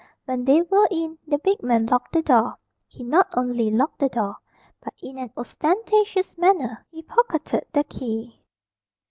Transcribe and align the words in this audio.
When 0.25 0.45
they 0.45 0.63
were 0.63 0.87
in, 0.89 1.19
the 1.27 1.37
big 1.37 1.61
man 1.61 1.85
locked 1.85 2.13
the 2.13 2.23
door 2.23 2.57
he 2.87 3.03
not 3.03 3.27
only 3.37 3.69
locked 3.69 3.99
the 3.99 4.09
door, 4.09 4.37
but 4.83 4.95
in 4.99 5.19
an 5.19 5.29
ostentatious 5.37 6.39
manner 6.39 6.83
he 6.89 7.03
pocketed 7.03 7.65
the 7.71 7.83
key. 7.83 8.41